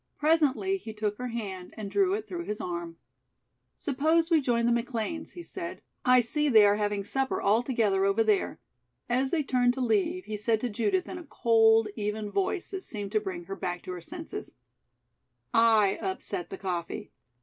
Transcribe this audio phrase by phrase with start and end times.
[0.17, 2.97] Presently he took her hand and drew it through his arm.
[3.75, 5.83] "Suppose we join the McLeans," he said.
[6.03, 8.59] "I see they are having supper all together over there."
[9.07, 12.81] As they turned to leave, he said to Judith in a cold, even voice that
[12.83, 14.53] seemed to bring her back to her senses:
[15.53, 17.11] "I upset the coffee.